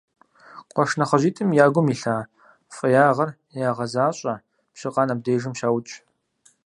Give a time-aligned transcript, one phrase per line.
[0.73, 2.17] Къуэш нэхъыжьитӀым я гум илъа
[2.75, 3.29] фӀеягъэр
[3.69, 4.33] ягъэзащӀэ:
[4.73, 5.93] Пщыкъан абдежым щаукӀ.